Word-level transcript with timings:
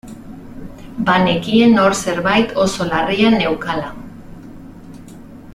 Banekien 1.09 1.77
hor 1.83 1.97
zerbait 2.07 2.57
oso 2.65 2.89
larria 2.95 3.33
neukala. 3.37 3.95